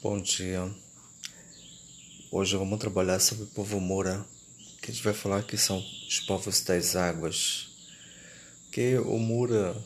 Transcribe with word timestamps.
Bom 0.00 0.20
dia. 0.20 0.72
Hoje 2.30 2.56
vamos 2.56 2.78
trabalhar 2.78 3.18
sobre 3.18 3.42
o 3.42 3.46
povo 3.48 3.80
Moura, 3.80 4.24
que 4.80 4.92
a 4.92 4.94
gente 4.94 5.02
vai 5.02 5.12
falar 5.12 5.42
que 5.42 5.58
são 5.58 5.84
os 6.06 6.20
povos 6.20 6.60
das 6.60 6.94
águas. 6.94 7.66
Que 8.70 8.96
o 8.96 9.18
Moura 9.18 9.76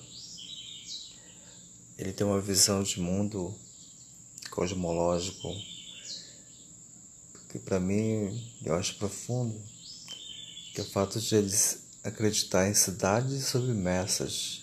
ele 1.97 2.13
tem 2.13 2.27
uma 2.27 2.43
visão 2.43 2.83
de 2.83 3.01
mundo 3.01 3.55
cosmológico 4.51 5.49
que 7.49 7.59
para 7.59 7.81
mim 7.81 8.39
eu 8.63 8.75
acho 8.75 8.97
profundo, 8.97 9.59
que 10.75 10.83
é 10.83 10.85
o 10.85 10.91
fato 10.91 11.19
de 11.19 11.35
eles 11.35 11.85
acreditar 12.05 12.69
em 12.69 12.75
cidades 12.75 13.47
submersas. 13.47 14.61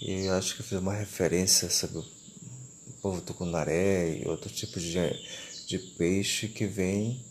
E 0.00 0.24
eu 0.24 0.32
acho 0.32 0.54
que 0.54 0.62
eu 0.62 0.66
fiz 0.66 0.78
uma 0.78 0.94
referência 0.94 1.68
sobre 1.68 1.98
o 1.98 2.15
povo 3.00 3.20
tucunaré 3.20 4.18
e 4.18 4.28
outro 4.28 4.50
tipo 4.50 4.80
de, 4.80 4.94
de 5.66 5.78
peixe 5.78 6.48
que 6.48 6.66
vem 6.66 7.24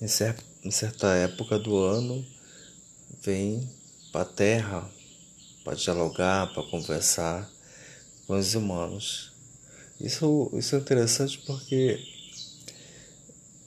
em, 0.00 0.08
cer 0.08 0.36
em 0.64 0.70
certa 0.70 1.14
época 1.14 1.58
do 1.58 1.76
ano, 1.76 2.24
vem 3.22 3.68
para 4.10 4.22
a 4.22 4.26
terra 4.26 4.90
para 5.64 5.74
dialogar, 5.74 6.52
para 6.52 6.62
conversar 6.64 7.50
com 8.26 8.36
os 8.36 8.54
humanos. 8.54 9.32
Isso, 10.00 10.50
isso 10.54 10.74
é 10.74 10.78
interessante 10.78 11.38
porque 11.46 12.00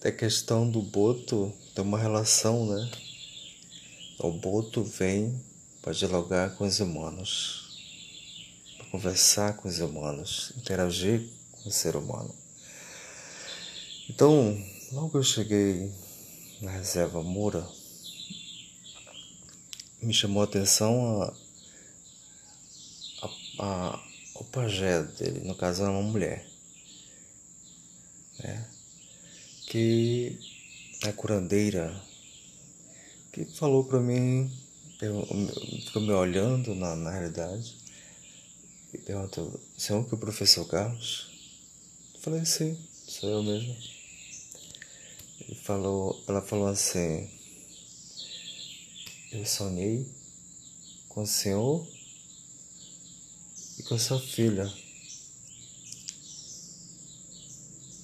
a 0.03 0.11
questão 0.11 0.69
do 0.69 0.81
boto 0.81 1.53
tem 1.73 1.83
uma 1.83 1.97
relação, 1.97 2.65
né? 2.67 2.91
O 4.19 4.31
boto 4.31 4.83
vem 4.83 5.41
para 5.81 5.93
dialogar 5.93 6.55
com 6.55 6.65
os 6.65 6.79
humanos, 6.79 7.79
para 8.77 8.87
conversar 8.87 9.55
com 9.55 9.67
os 9.67 9.79
humanos, 9.79 10.51
interagir 10.57 11.29
ser 11.71 11.95
humano. 11.95 12.33
Então, 14.09 14.61
logo 14.91 15.17
eu 15.17 15.23
cheguei 15.23 15.91
na 16.61 16.71
reserva 16.71 17.21
Moura, 17.23 17.67
me 20.01 20.13
chamou 20.13 20.41
a 20.41 20.45
atenção 20.45 21.23
a, 21.23 21.33
a, 23.21 23.29
a, 23.59 24.03
o 24.35 24.43
pajé 24.43 25.03
dele, 25.03 25.41
no 25.47 25.55
caso 25.55 25.81
era 25.81 25.91
uma 25.91 26.03
mulher, 26.03 26.45
né? 28.39 28.69
que 29.67 30.39
é 31.03 31.11
curandeira, 31.11 31.99
que 33.33 33.45
falou 33.45 33.83
para 33.83 33.99
mim, 33.99 34.51
ficou 35.85 36.01
me 36.01 36.11
olhando 36.11 36.75
na, 36.75 36.95
na 36.95 37.11
realidade, 37.11 37.75
e 38.93 38.97
perguntou, 38.97 39.59
você 39.77 39.93
é 39.93 40.03
que 40.03 40.13
o 40.13 40.17
professor 40.17 40.65
Carlos? 40.67 41.34
Falei, 42.25 42.43
sim, 42.43 42.75
sou 43.07 43.29
eu 43.29 43.43
mesmo. 43.43 43.77
Ele 45.41 45.53
falou, 45.53 46.19
ela 46.27 46.41
falou 46.41 46.65
assim, 46.65 47.29
eu 49.31 49.45
sonhei 49.45 50.11
com 51.07 51.21
o 51.21 51.27
Senhor 51.27 51.87
e 53.77 53.83
com 53.83 53.93
a 53.93 53.99
sua 53.99 54.19
filha. 54.19 54.73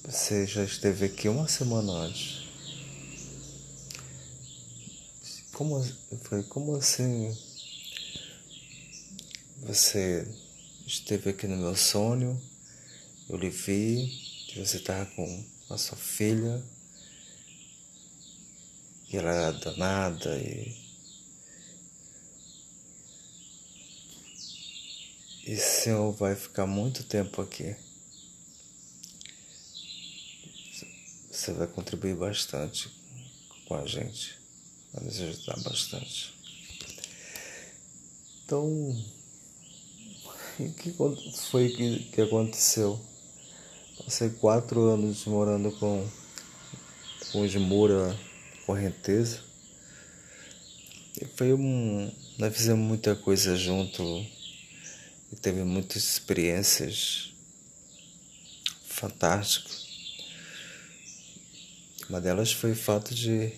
Você 0.04 0.46
já 0.46 0.62
esteve 0.62 1.06
aqui 1.06 1.28
uma 1.28 1.48
semana 1.48 1.90
antes. 1.92 2.44
Como, 5.52 5.84
eu 6.12 6.18
falei, 6.18 6.44
como 6.44 6.76
assim? 6.76 7.36
Você 9.62 10.24
esteve 10.86 11.30
aqui 11.30 11.48
no 11.48 11.56
meu 11.56 11.74
sonho 11.74 12.40
eu 13.28 13.36
lhe 13.36 13.50
vi 13.50 14.08
que 14.48 14.60
você 14.60 14.76
estava 14.76 15.06
com 15.06 15.44
a 15.70 15.78
sua 15.78 15.96
filha 15.96 16.62
e 19.12 19.16
ela 19.16 19.30
era 19.30 19.52
danada 19.52 20.38
e. 20.38 20.80
E 25.44 25.56
senhor 25.56 26.12
vai 26.12 26.36
ficar 26.36 26.66
muito 26.66 27.02
tempo 27.02 27.42
aqui. 27.42 27.74
Você 31.30 31.52
vai 31.52 31.66
contribuir 31.66 32.14
bastante 32.14 32.88
com 33.66 33.74
a 33.74 33.84
gente. 33.86 34.38
Vai 34.92 35.04
nos 35.04 35.20
ajudar 35.20 35.58
bastante. 35.60 36.32
Então, 38.44 38.66
o 40.60 40.72
que 40.74 40.94
foi 41.48 41.70
que, 41.70 42.04
que 42.12 42.20
aconteceu? 42.20 43.11
Passei 44.04 44.30
quatro 44.30 44.88
anos 44.88 45.24
morando 45.26 45.70
com, 45.72 46.06
com 47.30 47.42
os 47.42 47.54
Moura 47.54 48.18
Correnteza. 48.66 49.40
E 51.20 51.24
foi 51.24 51.52
um. 51.52 52.12
Nós 52.36 52.54
fizemos 52.54 52.84
muita 52.84 53.14
coisa 53.14 53.56
junto 53.56 54.02
e 55.32 55.36
teve 55.36 55.62
muitas 55.62 56.02
experiências 56.02 57.32
fantásticas. 58.84 59.86
Uma 62.08 62.20
delas 62.20 62.52
foi 62.52 62.72
o 62.72 62.76
fato 62.76 63.14
de, 63.14 63.52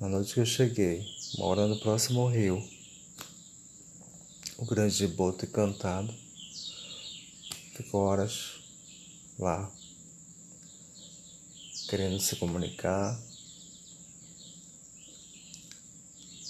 na 0.00 0.08
noite 0.08 0.34
que 0.34 0.40
eu 0.40 0.46
cheguei, 0.46 1.06
morando 1.38 1.78
próximo 1.78 2.20
ao 2.20 2.28
rio, 2.28 2.62
o 4.58 4.64
grande 4.64 5.06
boto 5.06 5.44
encantado 5.44 6.12
ficou 7.76 8.02
horas 8.02 8.55
lá, 9.38 9.70
querendo 11.88 12.20
se 12.20 12.36
comunicar. 12.36 13.20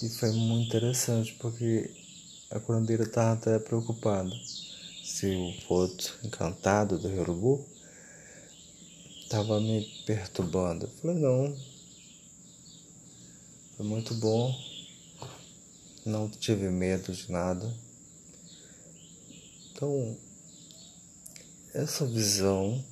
E 0.01 0.09
foi 0.09 0.31
muito 0.31 0.67
interessante 0.67 1.33
porque 1.39 1.91
a 2.51 2.59
curandeira 2.59 3.03
estava 3.03 3.33
até 3.33 3.59
preocupada 3.59 4.31
se 5.03 5.25
o 5.35 5.61
foto 5.67 6.19
encantado 6.23 6.99
do 6.99 7.09
Yorubu 7.09 7.65
estava 9.23 9.59
me 9.59 9.83
perturbando. 10.05 10.85
Eu 10.85 10.91
falei, 11.01 11.17
não. 11.17 11.57
Foi 13.75 13.85
muito 13.85 14.13
bom. 14.15 14.55
Não 16.05 16.29
tive 16.29 16.69
medo 16.69 17.11
de 17.11 17.31
nada. 17.31 17.73
Então, 19.71 20.17
essa 21.77 22.07
visão 22.07 22.83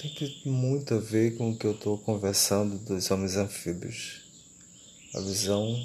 tem 0.00 0.14
que 0.14 0.48
muito 0.48 0.94
a 0.94 0.98
ver 0.98 1.36
com 1.36 1.50
o 1.50 1.58
que 1.58 1.66
eu 1.66 1.72
estou 1.72 1.98
conversando 1.98 2.78
dos 2.78 3.10
homens 3.10 3.36
anfíbios. 3.36 4.20
A 5.12 5.18
visão 5.18 5.76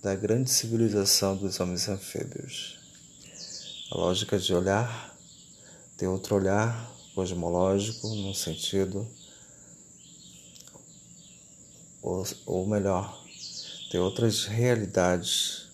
da 0.00 0.14
grande 0.14 0.48
civilização 0.48 1.36
dos 1.36 1.58
homens 1.58 1.88
anfíbios. 1.88 2.78
A 3.90 3.96
lógica 3.96 4.38
de 4.38 4.54
olhar, 4.54 5.18
ter 5.96 6.06
outro 6.06 6.36
olhar 6.36 6.88
cosmológico, 7.16 8.06
num 8.06 8.34
sentido, 8.34 9.08
ou, 12.00 12.24
ou 12.46 12.64
melhor, 12.64 13.24
ter 13.90 13.98
outras 13.98 14.44
realidades, 14.44 15.66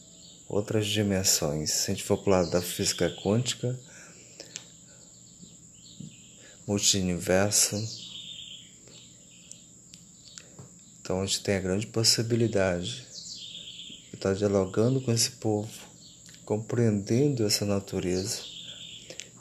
outras 0.49 0.87
dimensões. 0.87 1.71
Se 1.71 1.91
a 1.91 1.95
gente 1.95 2.05
for 2.05 2.17
para 2.17 2.31
o 2.31 2.33
lado 2.33 2.51
da 2.51 2.63
física 2.63 3.15
quântica, 3.23 3.79
multiverso. 6.71 7.77
Então 11.01 11.21
a 11.21 11.27
gente 11.27 11.43
tem 11.43 11.57
a 11.57 11.61
grande 11.61 11.89
possibilidade 11.89 13.05
de 14.09 14.15
estar 14.15 14.35
dialogando 14.35 15.01
com 15.01 15.11
esse 15.11 15.33
povo, 15.33 15.69
compreendendo 16.45 17.45
essa 17.45 17.65
natureza 17.65 18.39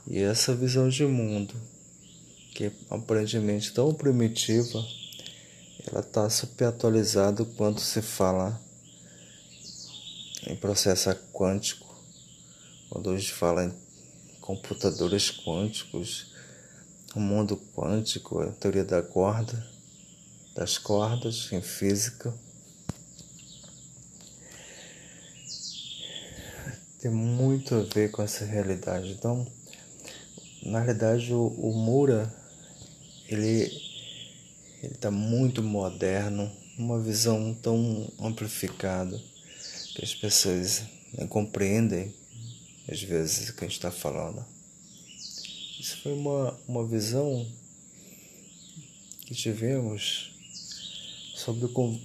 e 0.08 0.18
essa 0.18 0.56
visão 0.56 0.90
de 0.90 1.06
mundo 1.06 1.54
que 2.56 2.66
é 2.66 2.72
aparentemente 2.90 3.72
tão 3.72 3.94
primitiva, 3.94 4.84
ela 5.88 6.02
está 6.02 6.28
super 6.32 6.66
atualizada 6.66 7.46
quando 7.46 7.80
se 7.80 8.02
fala 8.02 8.60
em 10.48 10.56
processo 10.56 11.14
quântico, 11.32 11.96
quando 12.90 13.12
a 13.12 13.18
gente 13.18 13.32
fala 13.32 13.66
em 13.66 13.74
computadores 14.42 15.30
quânticos, 15.30 16.30
o 17.16 17.20
mundo 17.20 17.58
quântico, 17.76 18.42
a 18.42 18.52
teoria 18.52 18.84
da 18.84 19.02
corda, 19.02 19.66
das 20.56 20.78
cordas 20.78 21.50
em 21.52 21.62
física. 21.62 22.34
Tem 27.00 27.10
muito 27.10 27.76
a 27.76 27.82
ver 27.82 28.12
com 28.12 28.22
essa 28.22 28.46
realidade. 28.46 29.12
Então, 29.12 29.48
na 30.64 30.82
realidade, 30.82 31.34
o, 31.34 31.48
o 31.48 31.74
Mura, 31.74 32.34
ele 33.28 33.72
está 34.84 35.10
muito 35.10 35.64
moderno, 35.64 36.52
uma 36.78 37.00
visão 37.00 37.54
tão 37.54 38.12
amplificada 38.20 39.20
que 39.96 40.04
as 40.04 40.14
pessoas 40.14 40.84
não 41.18 41.28
compreendem 41.28 42.14
às 42.88 43.02
vezes 43.02 43.50
o 43.50 43.56
que 43.56 43.66
a 43.66 43.68
gente 43.68 43.78
está 43.78 43.92
falando. 43.92 44.46
Isso 45.80 46.02
foi 46.02 46.12
uma, 46.12 46.60
uma 46.68 46.86
visão 46.86 47.50
que 49.26 49.34
tivemos 49.34 50.34
sobre 51.34 51.66
o 51.66 52.00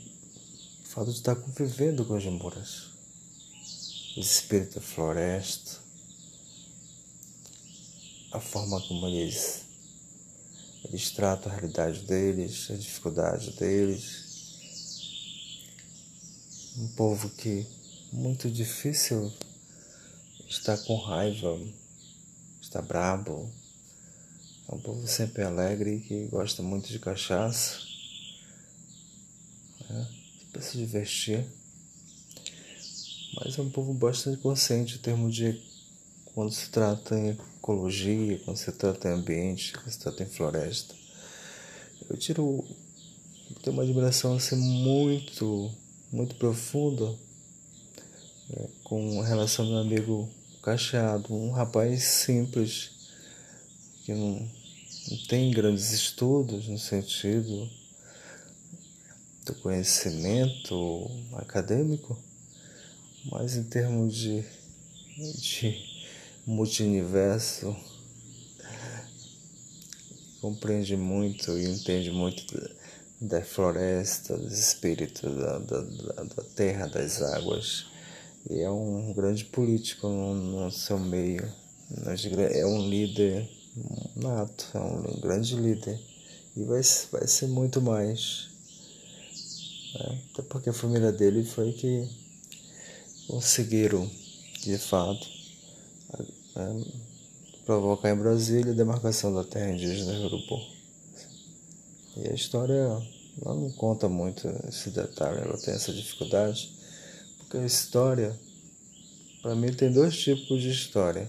fato 0.85 1.11
de 1.11 1.17
estar 1.17 1.35
convivendo 1.35 2.05
com 2.05 2.15
as 2.15 2.25
muras, 2.25 2.91
os 4.17 4.31
espíritos 4.31 4.77
da 4.77 4.81
floresta, 4.81 5.81
a 8.31 8.39
forma 8.39 8.81
como 8.87 9.09
eles, 9.09 9.63
eles 10.85 11.11
tratam 11.11 11.51
a 11.51 11.57
realidade 11.57 12.03
deles, 12.03 12.71
a 12.71 12.77
dificuldade 12.77 13.51
deles. 13.57 14.23
Um 16.79 16.89
povo 16.95 17.29
que 17.31 17.67
muito 18.13 18.49
difícil 18.49 19.33
está 20.49 20.79
com 20.79 20.97
raiva, 20.97 21.61
está 22.61 22.81
brabo. 22.81 23.51
É 24.69 24.75
um 24.75 24.79
povo 24.79 25.07
sempre 25.07 25.43
alegre 25.43 26.01
que 26.01 26.27
gosta 26.27 26.63
muito 26.63 26.89
de 26.89 26.99
cachaça. 26.99 27.79
Né? 29.89 30.09
Para 30.53 30.63
se 30.63 30.79
divertir. 30.79 31.45
Mas 33.37 33.59
é 33.59 33.63
um 33.63 33.71
povo 33.71 33.93
bastante 33.93 34.39
consciente 34.39 34.97
em 34.97 34.99
termos 34.99 35.35
de 35.35 35.61
quando 36.35 36.53
se 36.53 36.71
trata 36.71 37.17
em 37.17 37.31
ecologia, 37.31 38.39
quando 38.45 38.57
se 38.57 38.73
trata 38.73 39.09
em 39.09 39.13
ambiente, 39.13 39.73
quando 39.73 39.91
se 39.91 39.99
trata 39.99 40.23
em 40.23 40.27
floresta. 40.27 40.95
Eu 42.09 42.17
tiro. 42.17 42.65
tenho 43.63 43.75
uma 43.75 43.83
admiração 43.83 44.37
assim 44.37 44.57
muito, 44.57 45.71
muito 46.13 46.35
profunda 46.37 47.15
é, 48.51 48.69
com 48.83 49.21
relação 49.21 49.65
ao 49.65 49.71
meu 49.71 49.81
amigo 49.81 50.29
Cacheado, 50.63 51.35
um 51.35 51.51
rapaz 51.51 52.03
simples, 52.05 52.93
que 54.05 54.13
não, 54.13 54.49
não 55.11 55.19
tem 55.29 55.51
grandes 55.51 55.93
estudos 55.93 56.69
no 56.69 56.79
sentido 56.79 57.69
do 59.47 59.55
conhecimento 59.57 61.11
acadêmico, 61.33 62.19
mas 63.25 63.57
em 63.57 63.65
termos 63.65 64.15
de, 64.15 64.45
de 65.17 65.83
multiverso 66.47 67.75
compreende 70.41 70.95
muito 70.97 71.59
e 71.59 71.65
entende 71.65 72.11
muito 72.11 72.45
da, 73.19 73.43
floresta, 73.43 74.37
dos 74.37 74.59
espíritos, 74.59 75.35
da, 75.35 75.59
da, 75.59 75.81
da, 75.81 76.43
terra, 76.55 76.87
das 76.87 77.23
águas. 77.23 77.87
E 78.51 78.61
é 78.61 78.71
um 78.71 79.15
grande 79.15 79.47
político 79.47 80.07
no, 80.07 80.35
no 80.35 80.71
seu 80.71 80.99
meio. 80.99 81.51
É 82.53 82.67
um 82.67 82.87
líder 82.87 83.49
nato, 84.17 84.67
é 84.75 84.79
um 84.79 85.21
grande 85.21 85.57
líder. 85.57 86.01
E 86.57 86.63
vai, 86.65 86.81
vai 87.11 87.27
ser 87.27 87.49
muito 87.49 87.81
mais. 87.81 88.49
Né? 89.95 90.19
Até 90.33 90.43
porque 90.43 90.71
a 90.71 90.73
família 90.73 91.13
dele 91.13 91.45
foi 91.45 91.73
que 91.73 92.09
conseguiram, 93.27 94.09
de 94.63 94.79
fato, 94.79 95.27
né? 96.55 96.85
provocar 97.65 98.11
em 98.11 98.17
Brasília 98.17 98.73
a 98.73 98.77
demarcação 98.77 99.35
da 99.35 99.43
terra 99.43 99.71
indígena 99.71 100.13
do 100.13 100.27
Urubu. 100.27 100.61
E 102.17 102.29
a 102.29 102.35
história 102.35 103.03
ela 103.43 103.55
não 103.55 103.71
conta 103.73 104.09
muito 104.09 104.47
esse 104.69 104.91
detalhe, 104.91 105.41
ela 105.41 105.59
tem 105.59 105.75
essa 105.75 105.93
dificuldade, 105.93 106.71
porque 107.39 107.57
a 107.57 107.67
história, 107.67 108.39
para 109.43 109.55
mim, 109.55 109.73
tem 109.73 109.91
dois 109.91 110.17
tipos 110.17 110.63
de 110.63 110.71
história. 110.71 111.29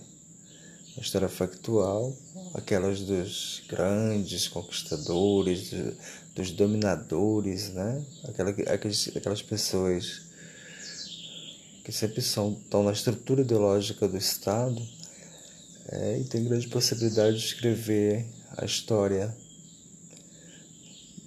A 0.98 1.02
história 1.02 1.28
factual, 1.28 2.16
aquelas 2.54 3.02
dos 3.02 3.64
grandes 3.68 4.48
conquistadores, 4.48 5.72
dos 6.34 6.52
dominadores, 6.52 7.70
né? 7.70 8.04
Aquela, 8.24 8.50
aquelas, 8.50 9.10
aquelas 9.16 9.42
pessoas 9.42 10.22
que 11.84 11.92
sempre 11.92 12.22
são, 12.22 12.54
estão 12.54 12.84
na 12.84 12.92
estrutura 12.92 13.42
ideológica 13.42 14.08
do 14.08 14.18
Estado 14.18 14.82
é, 15.88 16.20
e 16.20 16.24
tem 16.24 16.44
grande 16.44 16.68
possibilidade 16.68 17.38
de 17.38 17.46
escrever 17.46 18.26
a 18.58 18.66
história 18.66 19.36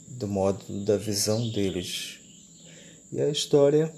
do 0.09 0.27
modo 0.27 0.65
da 0.85 0.97
visão 0.97 1.49
deles. 1.51 2.19
E 3.13 3.21
a 3.21 3.29
história, 3.29 3.93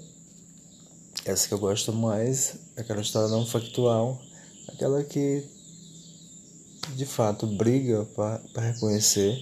essa 1.25 1.47
que 1.47 1.53
eu 1.53 1.59
gosto 1.59 1.91
mais, 1.91 2.55
aquela 2.77 3.01
história 3.01 3.27
não 3.29 3.45
factual, 3.45 4.21
aquela 4.67 5.03
que 5.03 5.43
de 6.95 7.05
fato 7.05 7.47
briga 7.47 8.05
para 8.15 8.61
reconhecer 8.61 9.37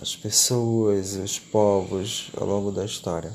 as 0.00 0.14
pessoas, 0.14 1.16
os 1.16 1.38
povos 1.38 2.30
ao 2.36 2.46
longo 2.46 2.70
da 2.70 2.84
história. 2.84 3.32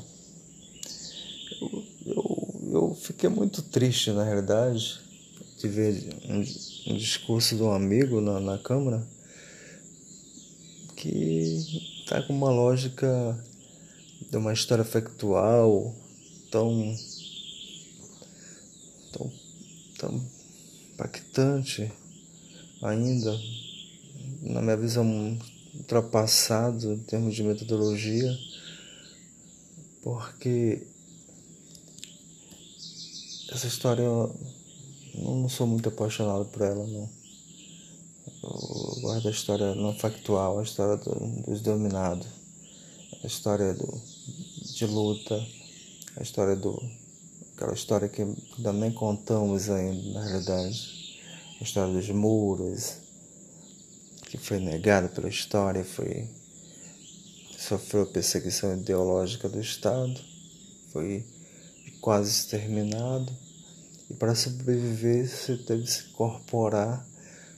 Eu, 1.60 1.84
eu, 2.06 2.60
eu 2.72 2.94
fiquei 2.94 3.28
muito 3.28 3.62
triste, 3.62 4.10
na 4.10 4.24
realidade, 4.24 5.00
de 5.58 5.68
ver 5.68 6.16
um, 6.28 6.92
um 6.92 6.96
discurso 6.96 7.56
de 7.56 7.62
um 7.62 7.72
amigo 7.72 8.20
na, 8.20 8.40
na 8.40 8.58
Câmara 8.58 9.06
que 10.96 11.92
está 12.02 12.22
com 12.22 12.32
uma 12.32 12.50
lógica 12.50 13.38
de 14.30 14.36
uma 14.38 14.52
história 14.52 14.84
factual 14.84 15.94
tão, 16.50 16.96
tão, 19.12 19.32
tão 19.98 20.26
impactante 20.94 21.92
ainda, 22.88 23.38
na 24.42 24.60
minha 24.60 24.76
visão, 24.76 25.38
ultrapassado 25.74 26.92
em 26.92 26.98
termos 26.98 27.34
de 27.34 27.42
metodologia, 27.42 28.36
porque 30.02 30.86
essa 33.50 33.66
história 33.66 34.04
não, 34.04 34.34
não 35.14 35.48
sou 35.48 35.66
muito 35.66 35.88
apaixonado 35.88 36.44
por 36.46 36.62
ela, 36.62 36.86
não. 36.86 37.08
Eu 38.42 39.00
gosto 39.00 39.24
da 39.24 39.30
história 39.30 39.74
não 39.74 39.94
factual, 39.94 40.58
a 40.58 40.62
história 40.62 40.96
do, 40.96 41.14
dos 41.42 41.60
dominados, 41.60 42.26
a 43.22 43.26
história 43.26 43.72
do, 43.72 44.00
de 44.74 44.86
luta, 44.86 45.42
a 46.16 46.22
história 46.22 46.54
do. 46.54 46.82
aquela 47.54 47.72
história 47.72 48.08
que 48.08 48.22
ainda 48.22 48.72
nem 48.72 48.92
contamos 48.92 49.70
ainda, 49.70 50.10
na 50.12 50.24
realidade. 50.26 51.03
A 51.60 51.64
história 51.64 51.92
dos 51.92 52.08
muros, 52.10 52.94
que 54.26 54.36
foi 54.36 54.58
negada 54.58 55.08
pela 55.08 55.28
história, 55.28 55.84
foi 55.84 56.28
sofreu 57.58 58.06
perseguição 58.06 58.76
ideológica 58.76 59.48
do 59.48 59.60
Estado, 59.60 60.20
foi 60.92 61.24
quase 62.00 62.30
exterminado 62.30 63.32
e 64.10 64.14
para 64.14 64.34
sobreviver 64.34 65.26
você 65.26 65.56
teve 65.56 65.84
que 65.84 65.90
se 65.90 66.08
incorporar 66.08 67.06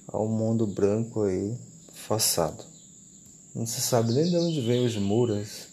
ao 0.07 0.29
mundo 0.29 0.67
branco 0.67 1.25
aí, 1.25 1.59
façado. 1.93 2.65
Não 3.55 3.67
se 3.67 3.81
sabe 3.81 4.13
nem 4.13 4.31
de 4.31 4.37
onde 4.37 4.61
vem 4.61 4.87
os 4.87 4.97
muras. 4.97 5.69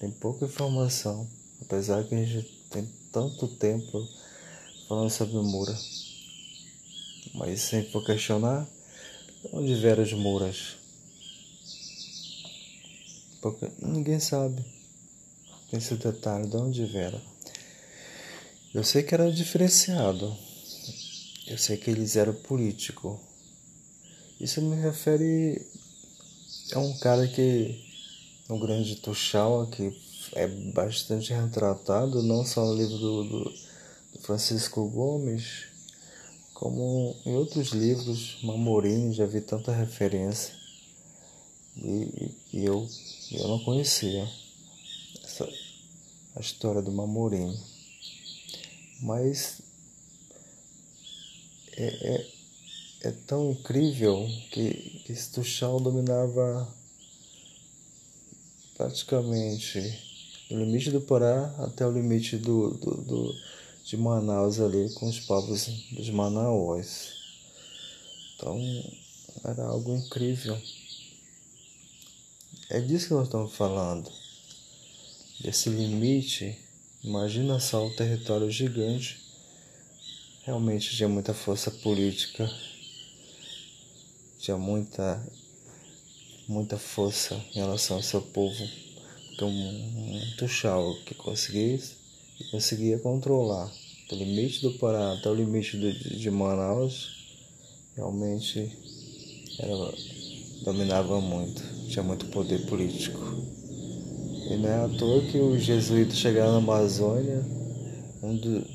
Tem 0.00 0.10
pouca 0.10 0.46
informação. 0.46 1.28
Apesar 1.60 2.04
que 2.04 2.14
a 2.14 2.24
gente 2.24 2.42
tem 2.70 2.88
tanto 3.12 3.46
tempo 3.46 4.06
falando 4.88 5.10
sobre 5.10 5.36
o 5.36 5.42
Mura. 5.42 5.76
Mas 7.36 7.60
se 7.60 7.82
for 7.90 8.04
questionar, 8.04 8.66
de 9.42 9.50
onde 9.52 9.74
vieram 9.74 10.02
os 10.02 10.12
Muras? 10.14 10.76
Porque 13.42 13.70
ninguém 13.78 14.18
sabe. 14.18 14.64
Esse 15.72 15.94
detalhe 15.96 16.48
de 16.48 16.56
onde 16.56 16.86
vieram. 16.86 17.20
Eu 18.72 18.82
sei 18.82 19.02
que 19.02 19.14
era 19.14 19.30
diferenciado. 19.30 20.34
Eu 21.46 21.58
sei 21.58 21.76
que 21.76 21.90
eles 21.90 22.16
eram 22.16 22.32
político. 22.32 23.20
Isso 24.40 24.62
me 24.62 24.80
refere 24.80 25.66
a 26.72 26.78
um 26.78 26.96
cara 26.98 27.28
que 27.28 27.84
um 28.48 28.58
grande 28.58 28.96
Tuxal 28.96 29.66
que 29.66 29.92
é 30.34 30.46
bastante 30.46 31.32
retratado, 31.32 32.22
não 32.22 32.44
só 32.44 32.64
no 32.64 32.74
livro 32.74 32.96
do, 32.96 33.24
do 33.24 33.54
Francisco 34.22 34.88
Gomes, 34.88 35.75
como 36.56 37.14
em 37.26 37.34
outros 37.34 37.68
livros, 37.68 38.38
Mamorim, 38.42 39.12
já 39.12 39.26
vi 39.26 39.42
tanta 39.42 39.72
referência. 39.72 40.54
E, 41.76 42.30
e 42.50 42.64
eu, 42.64 42.88
eu 43.30 43.48
não 43.48 43.58
conhecia 43.58 44.26
essa, 45.22 45.46
a 46.34 46.40
história 46.40 46.80
do 46.80 46.90
Mamorim. 46.90 47.54
Mas 49.02 49.60
é, 51.76 51.84
é, 51.84 52.26
é 53.02 53.10
tão 53.26 53.50
incrível 53.50 54.26
que, 54.50 55.02
que 55.04 55.14
Stuchal 55.14 55.78
dominava 55.78 56.66
praticamente 58.78 59.78
o 60.50 60.56
limite 60.56 60.90
do 60.90 61.02
Pará 61.02 61.54
até 61.58 61.86
o 61.86 61.92
limite 61.92 62.38
do, 62.38 62.70
do, 62.78 62.96
do, 63.02 63.34
de 63.86 63.96
Manaus 63.96 64.58
ali 64.58 64.92
com 64.94 65.08
os 65.08 65.20
povos 65.20 65.68
dos 65.92 66.10
Manauós. 66.10 67.12
Então 68.34 68.58
era 69.44 69.62
algo 69.62 69.94
incrível. 69.94 70.60
É 72.68 72.80
disso 72.80 73.06
que 73.06 73.14
nós 73.14 73.28
estamos 73.28 73.54
falando. 73.54 74.10
Desse 75.40 75.70
limite. 75.70 76.58
Imagina 77.04 77.60
só 77.60 77.86
o 77.86 77.94
território 77.94 78.50
gigante. 78.50 79.20
Realmente 80.42 80.96
tinha 80.96 81.08
muita 81.08 81.32
força 81.32 81.70
política. 81.70 82.50
Tinha 84.40 84.56
muita 84.56 85.24
muita 86.48 86.76
força 86.76 87.36
em 87.54 87.60
relação 87.60 87.98
ao 87.98 88.02
seu 88.02 88.20
povo. 88.20 88.68
Então, 89.32 89.48
muito 89.50 90.48
chau 90.48 90.96
que 91.04 91.14
conseguisse 91.14 92.05
conseguia 92.44 92.98
controlar 92.98 93.72
do 94.08 94.16
limite 94.16 94.62
do 94.62 94.72
Pará 94.78 95.14
até 95.14 95.28
o 95.28 95.34
limite 95.34 95.76
do, 95.76 95.92
de 95.92 96.30
Manaus 96.30 97.16
realmente 97.96 98.70
era, 99.58 99.94
dominava 100.62 101.20
muito, 101.20 101.62
tinha 101.88 102.02
muito 102.02 102.26
poder 102.26 102.66
político. 102.66 103.18
E 104.50 104.56
não 104.56 104.68
é 104.68 104.84
à 104.84 104.88
toa 104.88 105.22
que 105.22 105.38
os 105.38 105.62
jesuítas 105.62 106.18
chegaram 106.18 106.52
na 106.52 106.58
Amazônia, 106.58 107.44
um, 108.22 108.36
do, 108.36 108.66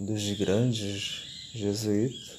um 0.00 0.04
dos 0.06 0.30
grandes 0.32 1.22
jesuítas, 1.54 2.32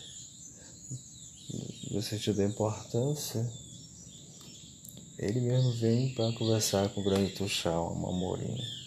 no 1.89 2.01
sentido 2.01 2.37
da 2.37 2.45
importância, 2.45 3.49
ele 5.17 5.39
mesmo 5.39 5.71
vem 5.73 6.13
para 6.13 6.33
conversar 6.33 6.89
com 6.89 7.01
o 7.01 7.03
grande 7.03 7.31
Tuxal, 7.31 7.95
Mamorim. 7.95 8.82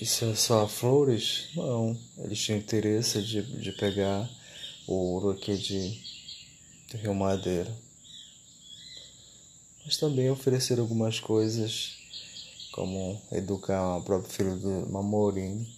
Isso 0.00 0.24
é 0.24 0.34
só 0.34 0.66
flores? 0.66 1.48
Não. 1.54 1.94
Eles 2.16 2.40
tinham 2.40 2.58
interesse 2.58 3.20
de, 3.20 3.42
de 3.42 3.70
pegar 3.72 4.26
o 4.86 4.94
ouro 4.94 5.30
aqui 5.30 5.54
de, 5.58 5.90
de 6.88 6.96
Rio 6.96 7.14
Madeira. 7.14 7.70
Mas 9.84 9.98
também 9.98 10.30
ofereceram 10.30 10.82
algumas 10.82 11.20
coisas, 11.20 11.98
como 12.72 13.20
educar 13.30 13.98
o 13.98 14.02
próprio 14.02 14.32
filho 14.32 14.56
do 14.56 14.90
Mamorim. 14.90 15.68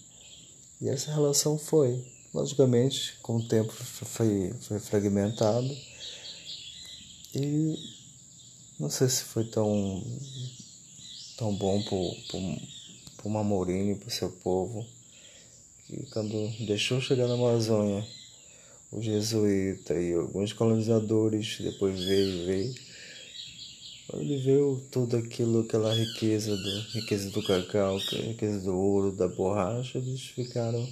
E 0.79 0.87
essa 0.87 1.11
relação 1.11 1.57
foi. 1.57 2.01
Logicamente, 2.33 3.17
com 3.21 3.35
o 3.35 3.47
tempo 3.47 3.73
foi, 3.73 4.53
foi 4.61 4.79
fragmentado. 4.79 5.77
E 7.35 7.77
não 8.79 8.89
sei 8.89 9.09
se 9.09 9.25
foi 9.25 9.43
tão, 9.43 10.01
tão 11.37 11.53
bom 11.55 11.83
para 11.83 11.97
para 12.31 12.82
Mamorini, 13.29 13.95
para 13.95 14.07
o 14.07 14.11
seu 14.11 14.29
povo, 14.29 14.85
que 15.85 16.05
quando 16.11 16.49
deixou 16.65 17.01
chegar 17.01 17.27
na 17.27 17.35
Amazônia, 17.35 18.05
o 18.91 19.01
jesuíta 19.01 19.93
e 19.95 20.13
alguns 20.13 20.53
colonizadores, 20.53 21.57
depois 21.59 21.99
veio, 22.03 22.45
veio, 22.45 22.75
ele 24.13 24.37
viu 24.37 24.83
tudo 24.91 25.17
aquilo, 25.17 25.61
aquela 25.61 25.93
riqueza 25.93 26.55
do, 26.55 26.79
riqueza 26.91 27.29
do 27.31 27.41
cacau, 27.41 27.97
riqueza 27.97 28.59
do 28.59 28.77
ouro, 28.77 29.11
da 29.11 29.27
borracha, 29.27 29.97
eles 29.97 30.21
ficaram 30.21 30.87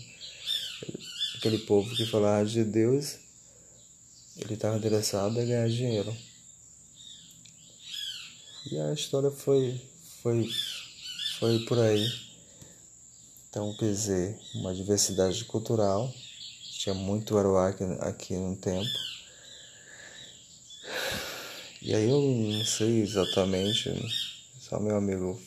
aquele 1.38 1.60
povo 1.60 1.96
que 1.96 2.06
falava 2.06 2.46
de 2.46 2.64
Deus, 2.64 3.18
ele 4.38 4.54
estava 4.54 4.78
interessado 4.78 5.40
em 5.40 5.48
ganhar 5.48 5.68
dinheiro. 5.70 6.16
E 8.72 8.80
a 8.80 8.94
história 8.94 9.32
foi, 9.32 9.80
foi 10.22 10.48
foi 11.42 11.58
por 11.66 11.80
aí. 11.80 12.08
Então, 13.50 13.76
quer 13.76 13.88
dizer, 13.88 14.40
uma 14.54 14.76
diversidade 14.76 15.44
cultural. 15.46 16.14
Tinha 16.78 16.94
muito 16.94 17.36
Aruac 17.36 17.84
aqui 18.00 18.36
no 18.36 18.56
tempo. 18.56 18.88
E 21.82 21.96
aí 21.96 22.08
eu 22.08 22.22
não 22.22 22.64
sei 22.64 23.02
exatamente, 23.02 23.92
só 24.60 24.80
meu 24.80 24.96
amigo 24.96 25.42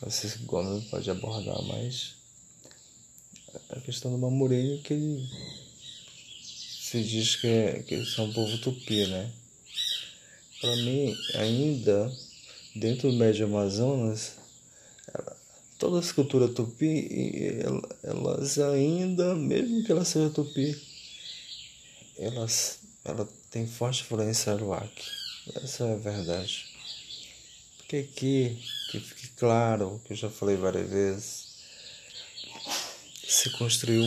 Francisco 0.00 0.42
Gomes 0.44 0.84
pode 0.88 1.10
abordar 1.10 1.60
mais 1.64 2.14
a 3.68 3.80
questão 3.80 4.10
do 4.10 4.16
Mamureio 4.16 4.80
que 4.80 4.94
ele 4.94 5.28
se 6.40 7.04
diz 7.04 7.36
que, 7.36 7.46
é, 7.46 7.82
que 7.82 7.94
eles 7.94 8.14
são 8.14 8.24
um 8.24 8.32
povo 8.32 8.56
tupi, 8.56 9.06
né? 9.06 9.30
Para 10.62 10.76
mim, 10.76 11.14
ainda 11.34 12.10
dentro 12.74 13.10
do 13.10 13.16
Médio 13.16 13.46
Amazonas, 13.46 14.32
ela, 15.12 15.36
toda 15.78 15.98
a 15.98 16.00
escultura 16.00 16.48
tupi, 16.48 17.60
elas 18.02 18.58
ainda, 18.58 19.34
mesmo 19.34 19.84
que 19.84 19.92
ela 19.92 20.04
seja 20.04 20.30
tupi, 20.30 20.76
elas, 22.18 22.80
ela 23.04 23.28
tem 23.50 23.66
forte 23.66 24.02
influência 24.02 24.52
aruac. 24.52 24.90
Essa 25.62 25.84
é 25.84 25.92
a 25.92 25.96
verdade. 25.96 26.66
Porque 27.76 27.96
aqui, 27.96 28.58
que 28.90 28.98
fique 28.98 29.28
claro, 29.36 30.00
que 30.04 30.14
eu 30.14 30.16
já 30.16 30.30
falei 30.30 30.56
várias 30.56 30.88
vezes, 30.88 31.54
se 33.26 33.50
construiu 33.50 34.02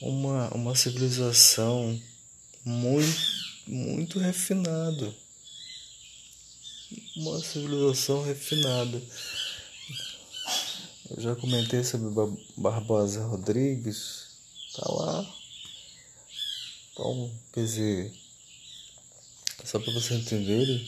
uma, 0.00 0.48
uma 0.54 0.74
civilização 0.76 2.00
muito, 2.64 3.20
muito 3.66 4.18
refinada 4.18 5.14
uma 7.16 7.40
civilização 7.40 8.22
refinada. 8.22 9.02
Eu 11.10 11.22
já 11.22 11.34
comentei 11.36 11.82
sobre 11.82 12.08
Barbosa 12.56 13.24
Rodrigues, 13.24 14.36
tá 14.74 14.92
lá. 14.92 15.34
Então, 16.92 17.30
quer 17.52 17.64
dizer, 17.64 18.12
só 19.64 19.78
para 19.78 19.92
vocês 19.92 20.20
entenderem, 20.20 20.86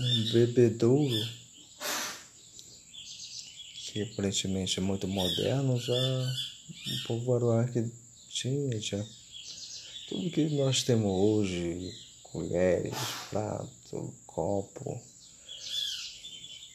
um 0.00 0.32
bebedouro 0.32 1.28
que 3.74 4.02
aparentemente 4.02 4.78
é 4.78 4.82
muito 4.82 5.06
moderno, 5.08 5.78
já 5.78 5.94
o 5.94 7.06
povo 7.06 7.34
aruaque 7.34 7.90
tinha 8.28 8.80
já 8.80 9.04
tudo 10.08 10.30
que 10.30 10.48
nós 10.50 10.82
temos 10.82 11.10
hoje, 11.10 11.94
colheres, 12.22 12.94
prato, 13.28 14.14
copo, 14.38 15.02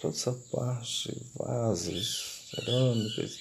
toda 0.02 0.14
essa 0.14 0.34
parte, 0.52 1.16
vasos, 1.34 2.50
cerâmicas, 2.50 3.40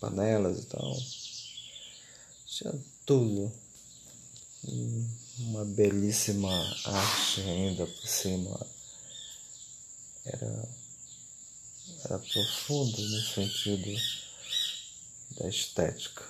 panelas 0.00 0.58
e 0.58 0.66
tal. 0.66 0.96
Tinha 2.46 2.74
tudo. 3.06 3.52
Uma 5.38 5.64
belíssima 5.64 6.52
arte 6.84 7.42
ainda 7.42 7.86
por 7.86 8.06
cima. 8.06 8.66
Era, 10.24 10.68
era 12.04 12.18
profundo 12.18 13.00
no 13.00 13.20
sentido 13.22 14.00
da 15.38 15.48
estética. 15.48 16.24